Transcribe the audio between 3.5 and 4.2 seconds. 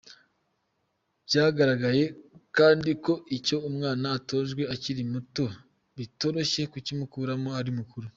umwana